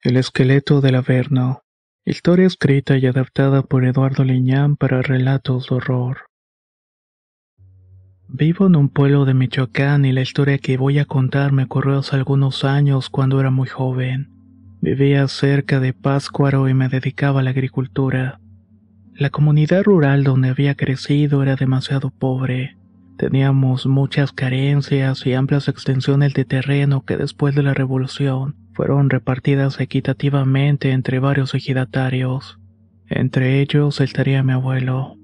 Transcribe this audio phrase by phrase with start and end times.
[0.00, 1.62] El esqueleto del Averno.
[2.04, 6.18] Historia escrita y adaptada por Eduardo Liñán para relatos de horror.
[8.28, 11.98] Vivo en un pueblo de Michoacán y la historia que voy a contar me ocurrió
[11.98, 14.30] hace algunos años cuando era muy joven.
[14.80, 18.38] Vivía cerca de Páscuaro y me dedicaba a la agricultura.
[19.14, 22.76] La comunidad rural donde había crecido era demasiado pobre.
[23.16, 29.80] Teníamos muchas carencias y amplias extensiones de terreno que después de la revolución fueron repartidas
[29.80, 32.60] equitativamente entre varios ejidatarios.
[33.08, 35.16] Entre ellos estaría mi abuelo.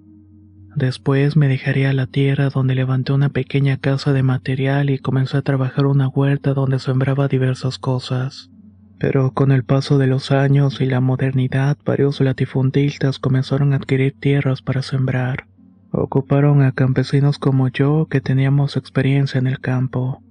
[0.75, 5.42] Después me dejaría la tierra donde levanté una pequeña casa de material y comencé a
[5.42, 8.51] trabajar una huerta donde sembraba diversas cosas.
[8.98, 14.17] Pero con el paso de los años y la modernidad, varios latifundistas comenzaron a adquirir
[14.19, 15.47] tierras para sembrar.
[15.92, 20.25] Ocuparon a campesinos como yo que teníamos experiencia en el campo.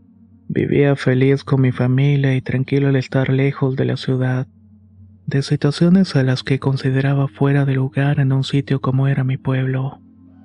[0.48, 4.48] Vivía feliz con mi familia y tranquilo al estar lejos de la ciudad.
[5.26, 9.38] De situaciones a las que consideraba fuera de lugar en un sitio como era mi
[9.38, 10.02] pueblo.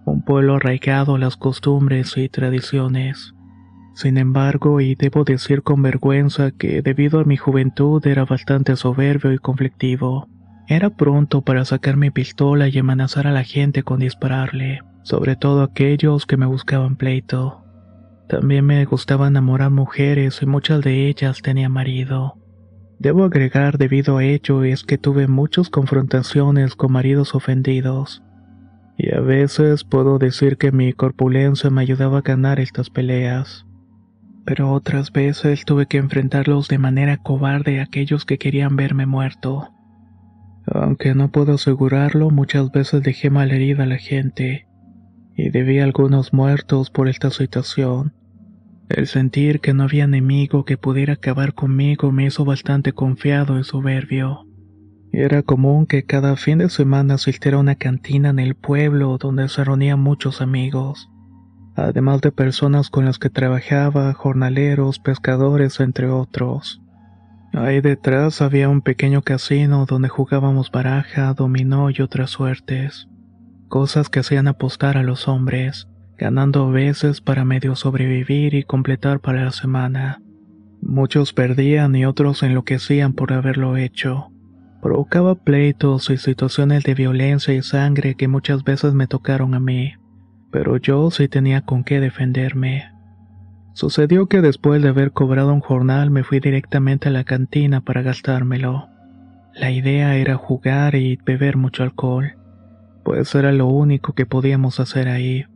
[0.06, 3.34] Un pueblo arraigado a las costumbres y tradiciones.
[3.94, 9.32] Sin embargo, y debo decir con vergüenza que debido a mi juventud era bastante soberbio
[9.32, 10.28] y conflictivo.
[10.68, 15.62] Era pronto para sacar mi pistola y amenazar a la gente con dispararle, sobre todo
[15.62, 17.67] aquellos que me buscaban pleito.
[18.28, 22.34] También me gustaba enamorar mujeres y muchas de ellas tenía marido.
[22.98, 28.22] Debo agregar debido a ello es que tuve muchas confrontaciones con maridos ofendidos.
[28.96, 33.64] Y a veces puedo decir que mi corpulencia me ayudaba a ganar estas peleas
[34.48, 39.68] pero otras veces tuve que enfrentarlos de manera cobarde a aquellos que querían verme muerto.
[40.64, 44.66] Aunque no puedo asegurarlo, muchas veces dejé malherida a la gente,
[45.36, 48.14] y debí algunos muertos por esta situación.
[48.88, 53.64] El sentir que no había enemigo que pudiera acabar conmigo me hizo bastante confiado y
[53.64, 54.46] soberbio.
[55.12, 59.48] Era común que cada fin de semana asistiera a una cantina en el pueblo donde
[59.48, 61.10] se reunían muchos amigos
[61.78, 66.82] además de personas con las que trabajaba, jornaleros, pescadores, entre otros.
[67.52, 73.08] Ahí detrás había un pequeño casino donde jugábamos baraja, dominó y otras suertes.
[73.68, 75.88] Cosas que hacían apostar a los hombres,
[76.18, 80.20] ganando veces para medio sobrevivir y completar para la semana.
[80.82, 84.30] Muchos perdían y otros enloquecían por haberlo hecho.
[84.82, 89.94] Provocaba pleitos y situaciones de violencia y sangre que muchas veces me tocaron a mí
[90.50, 92.90] pero yo sí tenía con qué defenderme.
[93.74, 98.02] Sucedió que después de haber cobrado un jornal me fui directamente a la cantina para
[98.02, 98.88] gastármelo.
[99.54, 102.36] La idea era jugar y beber mucho alcohol,
[103.04, 105.46] pues era lo único que podíamos hacer ahí.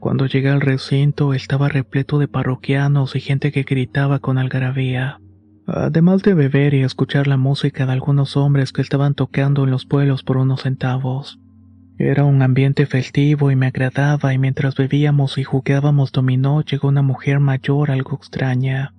[0.00, 5.20] Cuando llegué al recinto estaba repleto de parroquianos y gente que gritaba con algarabía.
[5.66, 9.86] Además de beber y escuchar la música de algunos hombres que estaban tocando en los
[9.86, 11.38] pueblos por unos centavos.
[11.98, 17.02] Era un ambiente festivo y me agradaba y mientras bebíamos y jugábamos dominó llegó una
[17.02, 18.94] mujer mayor algo extraña.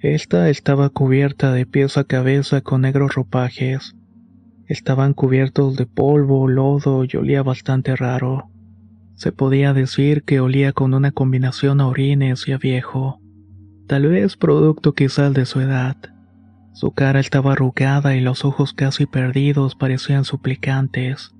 [0.00, 3.96] Esta estaba cubierta de pies a cabeza con negros ropajes.
[4.68, 8.50] Estaban cubiertos de polvo, lodo y olía bastante raro.
[9.16, 13.18] Se podía decir que olía con una combinación a orines y a viejo.
[13.86, 15.96] Tal vez producto quizás de su edad.
[16.74, 21.34] Su cara estaba arrugada y los ojos casi perdidos parecían suplicantes.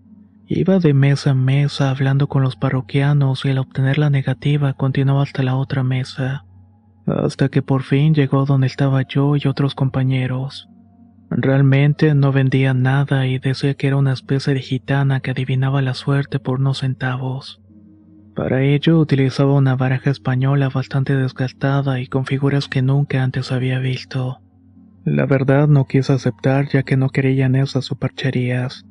[0.48, 5.22] Iba de mesa en mesa hablando con los parroquianos y al obtener la negativa continuaba
[5.22, 6.46] hasta la otra mesa,
[7.04, 10.70] hasta que por fin llegó donde estaba yo y otros compañeros.
[11.28, 15.92] Realmente no vendía nada y decía que era una especie de gitana que adivinaba la
[15.92, 17.60] suerte por unos centavos.
[18.36, 23.80] Para ello utilizaba una baraja española bastante desgastada y con figuras que nunca antes había
[23.80, 24.38] visto.
[25.04, 28.84] La verdad no quise aceptar ya que no creía en esas supercherías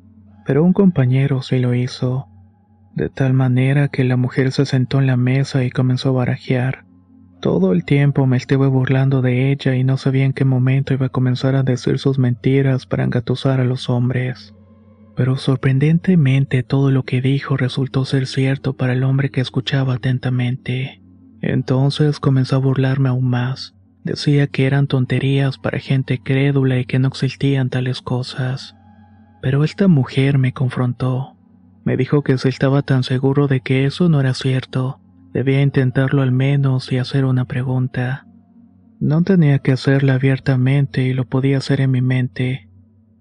[0.46, 2.28] pero un compañero sí lo hizo,
[2.94, 6.84] de tal manera que la mujer se sentó en la mesa y comenzó a barajear.
[7.40, 11.06] Todo el tiempo me estuve burlando de ella y no sabía en qué momento iba
[11.06, 14.54] a comenzar a decir sus mentiras para engatusar a los hombres.
[15.16, 21.02] Pero sorprendentemente todo lo que dijo resultó ser cierto para el hombre que escuchaba atentamente.
[21.40, 23.76] Entonces comenzó a burlarme aún más,
[24.06, 28.76] Decía que eran tonterías para gente crédula y que no existían tales cosas.
[29.42, 31.36] Pero esta mujer me confrontó.
[31.84, 35.00] Me dijo que si estaba tan seguro de que eso no era cierto,
[35.32, 38.28] debía intentarlo al menos y hacer una pregunta.
[39.00, 42.65] No tenía que hacerla abiertamente y lo podía hacer en mi mente,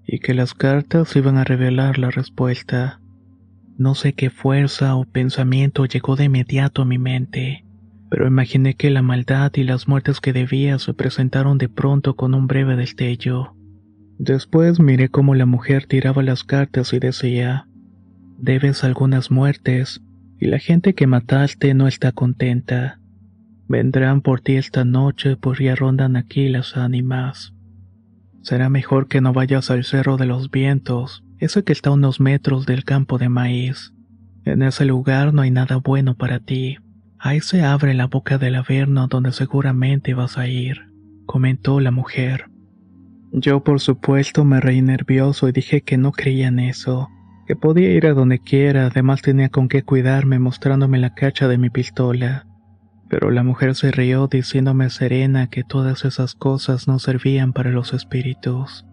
[0.05, 2.99] y que las cartas iban a revelar la respuesta.
[3.77, 7.65] No sé qué fuerza o pensamiento llegó de inmediato a mi mente
[8.09, 12.33] pero imaginé que la maldad y las muertes que debía se presentaron de pronto con
[12.33, 13.55] un breve destello.
[14.17, 17.67] Después miré cómo la mujer tiraba las cartas y decía,
[18.37, 20.01] debes algunas muertes,
[20.39, 22.99] y la gente que mataste no está contenta.
[23.67, 27.54] Vendrán por ti esta noche, pues ya rondan aquí las ánimas.
[28.45, 32.19] Será mejor que no vayas al Cerro de los Vientos, ese que está a unos
[32.19, 33.91] metros del campo de maíz.
[34.43, 36.77] En ese lugar no hay nada bueno para ti.
[37.17, 40.77] Ahí se abre la boca del averno donde seguramente vas a ir,
[41.25, 42.45] comentó la mujer.
[43.31, 47.09] Yo por supuesto me reí nervioso y dije que no creía en eso,
[47.47, 51.57] que podía ir a donde quiera, además tenía con qué cuidarme mostrándome la cacha de
[51.57, 52.45] mi pistola.
[53.09, 57.93] Pero la mujer se rió diciéndome serena que todas esas cosas no servían para los
[57.93, 58.85] espíritus,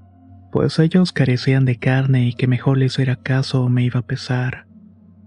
[0.52, 4.06] pues ellos carecían de carne y que mejor les hiciera caso o me iba a
[4.06, 4.66] pesar.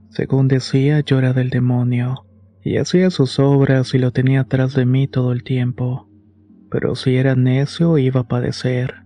[0.10, 2.26] Según decía, yo era del demonio
[2.64, 6.10] y hacía sus obras y lo tenía atrás de mí todo el tiempo.
[6.70, 9.06] Pero si era necio iba a padecer.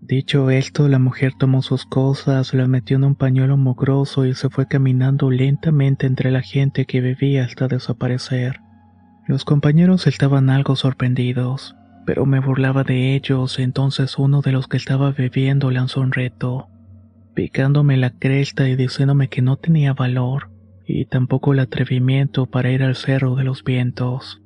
[0.00, 4.50] Dicho esto, la mujer tomó sus cosas, las metió en un pañuelo mugroso y se
[4.50, 8.60] fue caminando lentamente entre la gente que vivía hasta desaparecer.
[9.26, 11.74] Los compañeros estaban algo sorprendidos,
[12.04, 16.68] pero me burlaba de ellos, entonces uno de los que estaba bebiendo lanzó un reto,
[17.34, 20.50] picándome la cresta y diciéndome que no tenía valor
[20.86, 24.42] y tampoco el atrevimiento para ir al Cerro de los Vientos.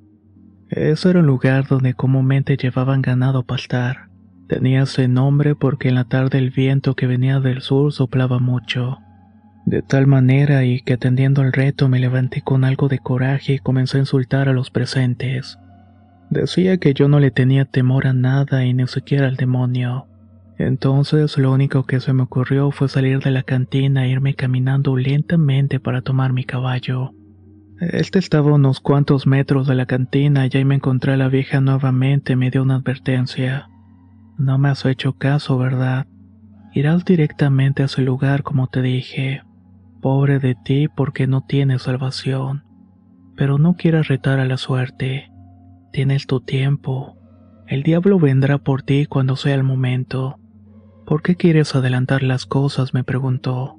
[0.68, 4.08] Ese era un lugar donde comúnmente llevaban ganado a pastar.
[4.48, 8.98] Tenía ese nombre porque en la tarde el viento que venía del sur soplaba mucho.
[9.68, 13.58] De tal manera y que atendiendo al reto me levanté con algo de coraje y
[13.58, 15.58] comencé a insultar a los presentes.
[16.30, 20.06] Decía que yo no le tenía temor a nada y ni siquiera al demonio.
[20.56, 24.96] Entonces lo único que se me ocurrió fue salir de la cantina e irme caminando
[24.96, 27.12] lentamente para tomar mi caballo.
[27.78, 31.28] Este estaba a unos cuantos metros de la cantina y ahí me encontré a la
[31.28, 33.68] vieja nuevamente me dio una advertencia.
[34.38, 36.06] No me has hecho caso, ¿verdad?
[36.72, 39.42] Irás directamente a ese lugar como te dije.
[40.00, 42.64] Pobre de ti porque no tienes salvación.
[43.36, 45.30] Pero no quieras retar a la suerte.
[45.92, 47.16] Tienes tu tiempo.
[47.66, 50.38] El diablo vendrá por ti cuando sea el momento.
[51.06, 52.94] ¿Por qué quieres adelantar las cosas?
[52.94, 53.78] me preguntó.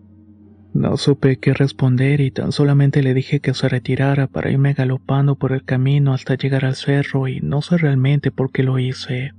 [0.73, 5.35] No supe qué responder y tan solamente le dije que se retirara para irme galopando
[5.35, 9.33] por el camino hasta llegar al cerro y no sé realmente por qué lo hice.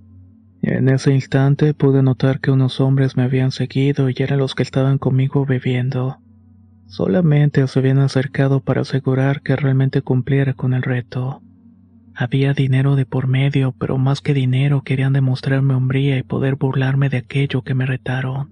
[0.62, 4.62] En ese instante pude notar que unos hombres me habían seguido y eran los que
[4.62, 6.18] estaban conmigo bebiendo.
[6.90, 11.40] Solamente se habían acercado para asegurar que realmente cumpliera con el reto.
[12.16, 17.08] Había dinero de por medio, pero más que dinero querían demostrarme hombría y poder burlarme
[17.08, 18.50] de aquello que me retaron.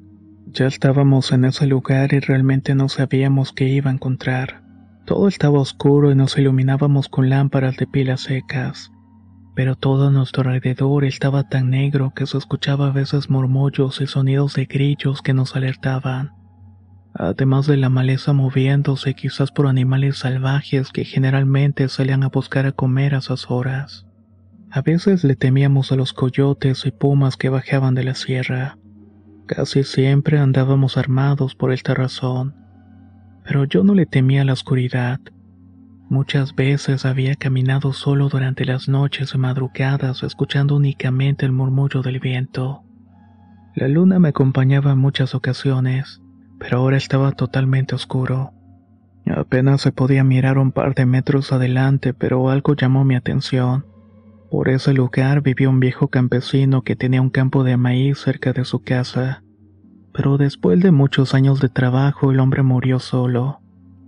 [0.53, 4.63] Ya estábamos en ese lugar y realmente no sabíamos qué iba a encontrar.
[5.05, 8.93] Todo estaba oscuro y nos iluminábamos con lámparas de pilas secas.
[9.57, 14.07] Pero todo a nuestro alrededor estaba tan negro que se escuchaba a veces murmullos y
[14.07, 16.38] sonidos de grillos que nos alertaban
[17.15, 22.73] además de la maleza moviéndose quizás por animales salvajes que generalmente salían a buscar a
[22.73, 24.07] comer a esas horas.
[24.71, 28.79] A veces le temíamos a los coyotes y pumas que bajaban de la sierra.
[29.47, 32.55] Casi siempre andábamos armados por esta razón.
[33.45, 35.21] Pero yo no le temía la oscuridad.
[36.11, 42.83] Muchas veces había caminado solo durante las noches madrugadas escuchando únicamente el murmullo del viento.
[43.75, 46.21] La luna me acompañaba en muchas ocasiones
[46.59, 48.53] pero ahora estaba totalmente oscuro.
[49.27, 53.85] Apenas se podía mirar un par de metros adelante, pero algo llamó mi atención.
[54.51, 58.65] Por ese lugar vivía un viejo campesino que tenía un campo de maíz cerca de
[58.65, 59.43] su casa.
[60.15, 63.61] Pero después de muchos años de trabajo el hombre murió solo.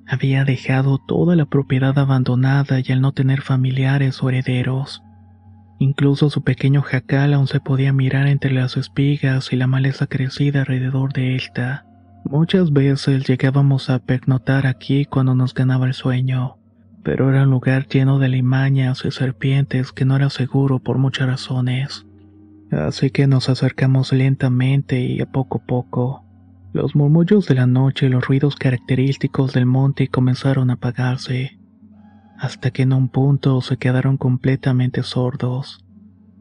[0.07, 5.03] Había dejado toda la propiedad abandonada y al no tener familiares o herederos.
[5.79, 10.61] Incluso su pequeño jacal aún se podía mirar entre las espigas y la maleza crecida
[10.61, 11.85] alrededor de esta.
[12.25, 16.59] Muchas veces llegábamos a pernoctar aquí cuando nos ganaba el sueño,
[17.03, 21.29] pero era un lugar lleno de limañas y serpientes que no era seguro por muchas
[21.29, 22.07] razones.
[22.71, 26.25] Así que nos acercamos lentamente y a poco a poco.
[26.73, 31.59] Los murmullos de la noche y los ruidos característicos del monte comenzaron a apagarse,
[32.39, 35.85] hasta que en un punto se quedaron completamente sordos.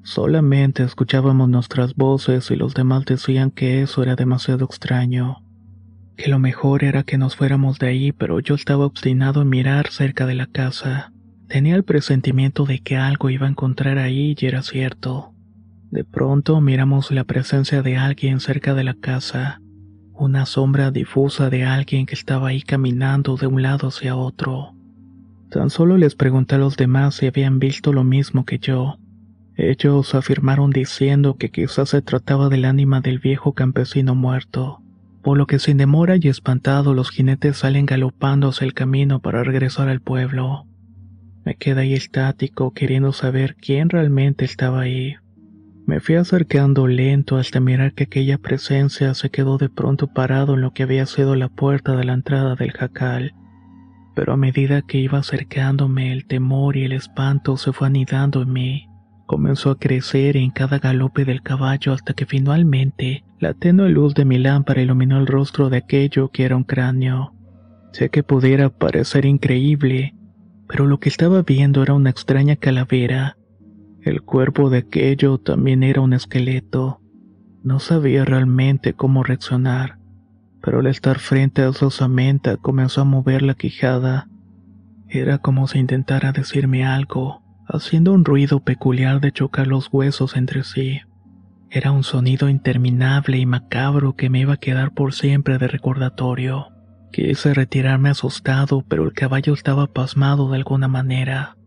[0.03, 5.43] Solamente escuchábamos nuestras voces y los demás decían que eso era demasiado extraño.
[6.19, 9.87] Que lo mejor era que nos fuéramos de ahí, pero yo estaba obstinado en mirar
[9.87, 11.13] cerca de la casa.
[11.47, 15.33] Tenía el presentimiento de que algo iba a encontrar ahí y era cierto.
[15.91, 19.61] De pronto miramos la presencia de alguien cerca de la casa,
[20.11, 24.75] una sombra difusa de alguien que estaba ahí caminando de un lado hacia otro.
[25.49, 28.97] Tan solo les pregunté a los demás si habían visto lo mismo que yo.
[29.55, 34.81] Ellos afirmaron diciendo que quizás se trataba del ánima del viejo campesino muerto,
[35.21, 39.43] por lo que sin demora y espantado los jinetes salen galopando hacia el camino para
[39.43, 40.65] regresar al pueblo.
[41.45, 45.15] Me quedé ahí estático queriendo saber quién realmente estaba ahí.
[45.85, 50.61] Me fui acercando lento hasta mirar que aquella presencia se quedó de pronto parado en
[50.61, 53.33] lo que había sido la puerta de la entrada del jacal.
[54.13, 58.53] Pero a medida que iba acercándome, el temor y el espanto se fue anidando en
[58.53, 58.88] mí.
[59.29, 64.25] Comenzó a crecer en cada galope del caballo hasta que finalmente la tenue luz de
[64.25, 67.35] mi lámpara iluminó el rostro de aquello que era un cráneo.
[67.91, 70.15] Sé que pudiera parecer increíble,
[70.67, 73.37] pero lo que estaba viendo era una extraña calavera,
[74.01, 76.99] el cuerpo de aquello también era un esqueleto.
[77.61, 79.99] No sabía realmente cómo reaccionar,
[80.59, 84.27] pero al estar frente a su osamenta comenzó a mover la quijada.
[85.07, 87.38] Era como si intentara decirme algo,
[87.69, 91.01] haciendo un ruido peculiar de chocar los huesos entre sí.
[91.69, 96.69] Era un sonido interminable y macabro que me iba a quedar por siempre de recordatorio.
[97.11, 101.57] Quise retirarme asustado, pero el caballo estaba pasmado de alguna manera.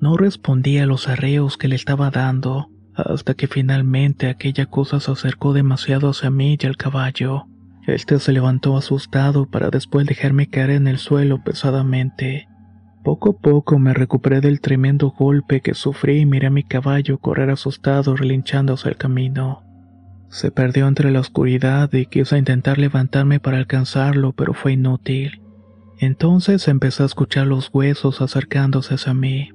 [0.00, 5.12] No respondía a los arreos que le estaba dando, hasta que finalmente aquella cosa se
[5.12, 7.46] acercó demasiado hacia mí y al caballo.
[7.86, 12.48] Este se levantó asustado para después dejarme caer en el suelo pesadamente.
[13.02, 17.18] Poco a poco me recuperé del tremendo golpe que sufrí y miré a mi caballo
[17.18, 19.62] correr asustado relinchando hacia el camino.
[20.28, 25.42] Se perdió entre la oscuridad y quise intentar levantarme para alcanzarlo, pero fue inútil.
[25.98, 29.50] Entonces empecé a escuchar los huesos acercándose hacia mí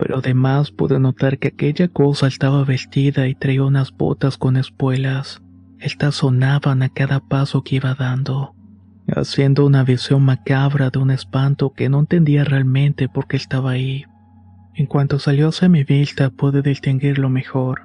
[0.00, 5.42] pero además pude notar que aquella cosa estaba vestida y traía unas botas con espuelas.
[5.78, 8.54] Estas sonaban a cada paso que iba dando,
[9.08, 14.04] haciendo una visión macabra de un espanto que no entendía realmente por qué estaba ahí.
[14.74, 17.82] En cuanto salió hacia mi vista pude distinguirlo mejor.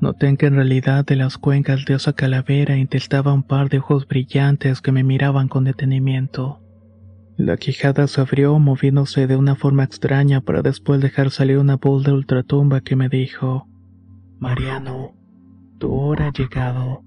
[0.00, 4.06] Noté que en realidad de las cuencas de esa calavera intestaba un par de ojos
[4.06, 6.60] brillantes que me miraban con detenimiento.
[7.36, 12.04] La quijada se abrió moviéndose de una forma extraña para después dejar salir una voz
[12.04, 13.68] de ultratumba que me dijo,
[14.38, 15.14] Mariano,
[15.78, 17.02] tu hora ha llegado.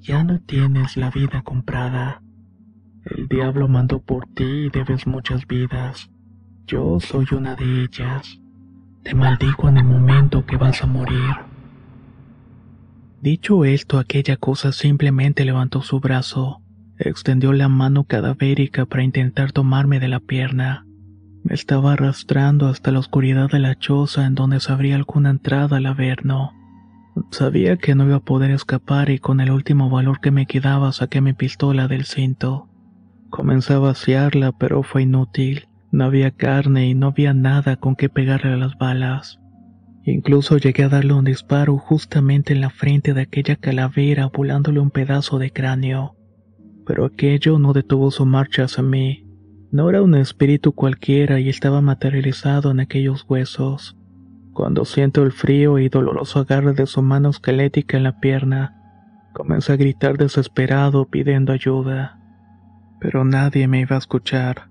[0.00, 2.22] Ya no tienes la vida comprada.
[3.04, 6.10] El diablo mandó por ti y debes muchas vidas.
[6.66, 8.40] Yo soy una de ellas.
[9.02, 11.34] Te maldigo en el momento que vas a morir.
[13.20, 16.62] Dicho esto, aquella cosa simplemente levantó su brazo
[17.02, 20.84] Extendió la mano cadavérica para intentar tomarme de la pierna.
[21.42, 25.78] Me estaba arrastrando hasta la oscuridad de la choza en donde se abría alguna entrada
[25.78, 26.52] al averno.
[27.30, 30.92] Sabía que no iba a poder escapar y con el último valor que me quedaba
[30.92, 32.68] saqué mi pistola del cinto.
[33.30, 35.68] Comencé a vaciarla, pero fue inútil.
[35.90, 39.40] No había carne y no había nada con que pegarle a las balas.
[40.04, 44.90] Incluso llegué a darle un disparo justamente en la frente de aquella calavera volándole un
[44.90, 46.16] pedazo de cráneo
[46.90, 49.24] pero aquello no detuvo su marcha hacia mí.
[49.70, 53.96] No era un espíritu cualquiera y estaba materializado en aquellos huesos.
[54.52, 58.76] Cuando siento el frío y doloroso agarre de su mano esquelética en la pierna,
[59.32, 62.18] comencé a gritar desesperado pidiendo ayuda.
[63.00, 64.68] Pero nadie me iba a escuchar.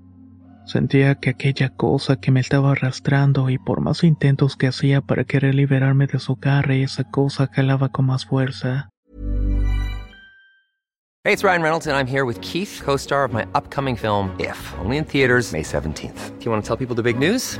[0.65, 5.23] Sentía que aquella cosa que me estaba arrastrando y por más intentos que hacía para
[5.23, 8.89] querer liberarme de su garra, esa cosa jalaba con más fuerza.
[11.25, 14.31] Hey, it's Ryan Reynolds, and I'm here with Keith, co star of my upcoming film,
[14.39, 16.39] If, only in theaters, May 17th.
[16.39, 17.59] Do you want to tell people the big news?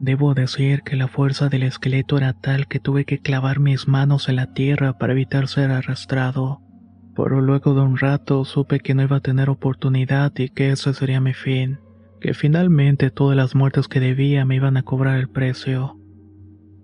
[0.00, 4.28] Debo decir que la fuerza del esqueleto era tal que tuve que clavar mis manos
[4.28, 6.60] en la tierra para evitar ser arrastrado.
[7.16, 10.94] Pero luego de un rato supe que no iba a tener oportunidad y que ese
[10.94, 11.80] sería mi fin,
[12.20, 15.96] que finalmente todas las muertes que debía me iban a cobrar el precio.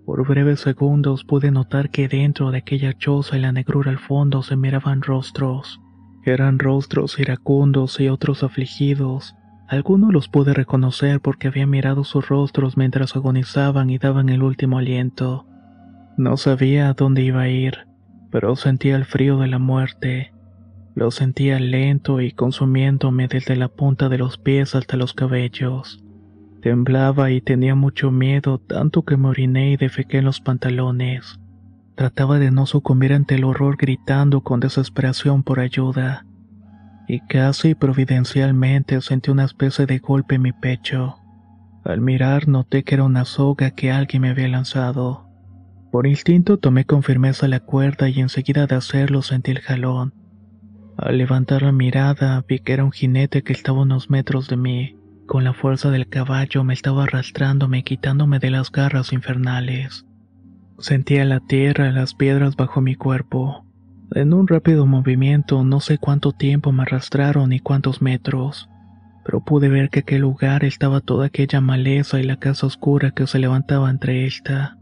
[0.05, 4.43] Por breves segundos pude notar que dentro de aquella choza y la negrura al fondo
[4.43, 5.79] se miraban rostros.
[6.25, 9.35] Eran rostros iracundos y otros afligidos.
[9.67, 14.77] Algunos los pude reconocer porque había mirado sus rostros mientras agonizaban y daban el último
[14.77, 15.45] aliento.
[16.17, 17.87] No sabía a dónde iba a ir,
[18.31, 20.31] pero sentía el frío de la muerte.
[20.93, 26.01] Lo sentía lento y consumiéndome desde la punta de los pies hasta los cabellos.
[26.61, 31.39] Temblaba y tenía mucho miedo, tanto que me oriné y defequé en los pantalones.
[31.95, 36.25] Trataba de no sucumbir ante el horror gritando con desesperación por ayuda.
[37.07, 41.17] Y casi providencialmente sentí una especie de golpe en mi pecho.
[41.83, 45.29] Al mirar noté que era una soga que alguien me había lanzado.
[45.91, 50.13] Por instinto tomé con firmeza la cuerda y enseguida de hacerlo sentí el jalón.
[50.97, 54.97] Al levantar la mirada vi que era un jinete que estaba unos metros de mí.
[55.27, 60.05] Con la fuerza del caballo me estaba arrastrándome quitándome de las garras infernales.
[60.79, 63.64] Sentía la tierra las piedras bajo mi cuerpo.
[64.13, 68.69] En un rápido movimiento no sé cuánto tiempo me arrastraron ni cuántos metros,
[69.23, 73.27] pero pude ver que aquel lugar estaba toda aquella maleza y la casa oscura que
[73.27, 74.77] se levantaba entre esta.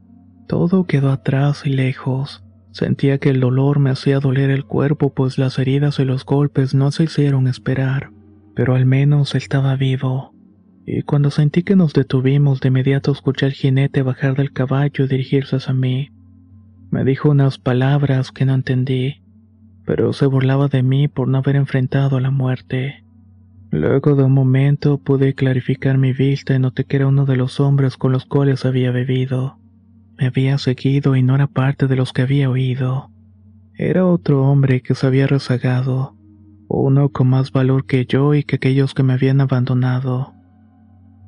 [0.47, 2.43] Todo quedó atrás y lejos.
[2.71, 6.73] Sentía que el dolor me hacía doler el cuerpo pues las heridas y los golpes
[6.73, 8.09] no se hicieron esperar,
[8.55, 10.33] pero al menos estaba vivo
[10.85, 15.07] y cuando sentí que nos detuvimos de inmediato escuché al jinete bajar del caballo y
[15.07, 16.09] dirigirse hacia mí.
[16.93, 19.23] Me dijo unas palabras que no entendí,
[19.83, 23.03] pero se burlaba de mí por no haber enfrentado a la muerte.
[23.71, 27.59] Luego de un momento pude clarificar mi vista y noté que era uno de los
[27.59, 29.57] hombres con los cuales había bebido.
[30.19, 33.09] Me había seguido y no era parte de los que había oído.
[33.73, 36.15] Era otro hombre que se había rezagado,
[36.67, 40.32] uno con más valor que yo y que aquellos que me habían abandonado.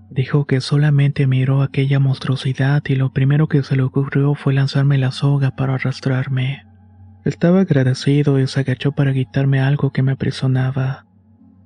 [0.09, 4.97] Dijo que solamente miró aquella monstruosidad y lo primero que se le ocurrió fue lanzarme
[4.97, 6.63] la soga para arrastrarme.
[7.25, 11.05] Estaba agradecido y se agachó para quitarme algo que me aprisionaba.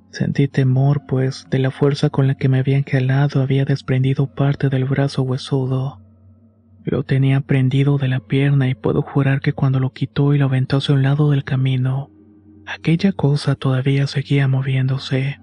[0.09, 4.69] Sentí temor, pues de la fuerza con la que me habían jalado había desprendido parte
[4.69, 6.01] del brazo huesudo.
[6.83, 10.45] Lo tenía prendido de la pierna y puedo jurar que cuando lo quitó y lo
[10.45, 12.09] aventó hacia un lado del camino,
[12.65, 15.39] aquella cosa todavía seguía moviéndose.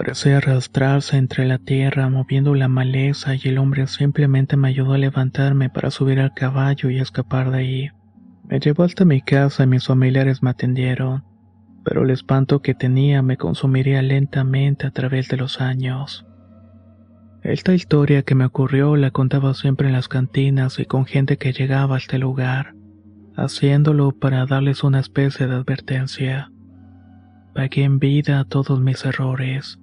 [0.00, 4.98] Parecía arrastrarse entre la tierra moviendo la maleza y el hombre simplemente me ayudó a
[4.98, 7.90] levantarme para subir al caballo y escapar de ahí.
[8.48, 11.22] Me llevó hasta mi casa y mis familiares me atendieron,
[11.84, 16.24] pero el espanto que tenía me consumiría lentamente a través de los años.
[17.42, 21.52] Esta historia que me ocurrió la contaba siempre en las cantinas y con gente que
[21.52, 22.74] llegaba a este lugar,
[23.36, 26.50] haciéndolo para darles una especie de advertencia.
[27.54, 29.78] Pagué en vida todos mis errores.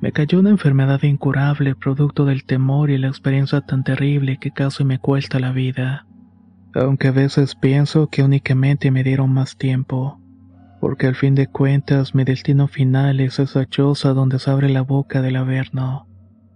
[0.00, 4.82] Me cayó una enfermedad incurable producto del temor y la experiencia tan terrible que casi
[4.82, 6.06] me cuesta la vida.
[6.74, 10.18] Aunque a veces pienso que únicamente me dieron más tiempo,
[10.80, 14.80] porque al fin de cuentas mi destino final es esa choza donde se abre la
[14.80, 16.06] boca del Averno,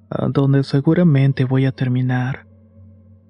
[0.09, 2.46] a donde seguramente voy a terminar.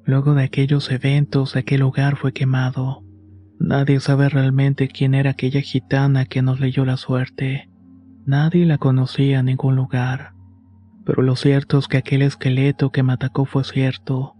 [0.05, 3.03] Luego de aquellos eventos, aquel lugar fue quemado.
[3.59, 7.71] Nadie sabe realmente quién era aquella gitana que nos leyó la suerte.
[8.27, 10.33] Nadie la conocía en ningún lugar.
[11.05, 14.35] Pero lo cierto es que aquel esqueleto que me atacó fue cierto.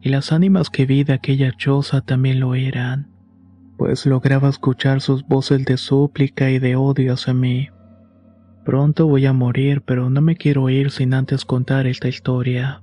[0.00, 3.10] Y las ánimas que vi de aquella choza también lo eran.
[3.76, 7.68] Pues lograba escuchar sus voces de súplica y de odio hacia mí.
[8.64, 12.82] Pronto voy a morir, pero no me quiero ir sin antes contar esta historia.